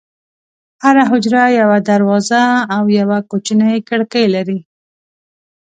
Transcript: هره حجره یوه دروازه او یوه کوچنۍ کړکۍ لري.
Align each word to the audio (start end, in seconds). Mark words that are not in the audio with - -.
هره 0.83 1.03
حجره 1.11 1.43
یوه 1.59 1.77
دروازه 1.89 2.43
او 2.75 2.83
یوه 2.99 3.19
کوچنۍ 3.29 3.77
کړکۍ 3.89 4.25
لري. 4.35 4.59